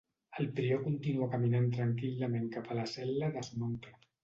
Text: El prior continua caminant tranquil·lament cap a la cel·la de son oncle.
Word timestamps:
El 0.43 0.47
prior 0.59 0.79
continua 0.85 1.27
caminant 1.35 1.69
tranquil·lament 1.77 2.51
cap 2.57 2.73
a 2.77 2.81
la 2.81 2.89
cel·la 2.97 3.33
de 3.39 3.47
son 3.53 3.71
oncle. 3.71 3.97